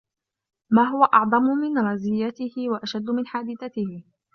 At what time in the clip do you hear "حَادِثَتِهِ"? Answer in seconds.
3.27-4.03